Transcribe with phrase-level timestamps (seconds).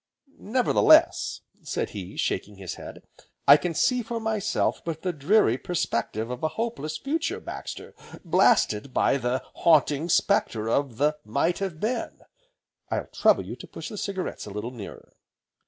[0.39, 3.03] "Nevertheless," said he, shaking his head,
[3.47, 7.93] "I can see for myself but the dreary perspective of a hopeless future, Baxter,
[8.25, 12.23] blasted by the Haunting Spectre of the Might Have Been;
[12.89, 15.13] I'll trouble you to push the cigarettes a little nearer."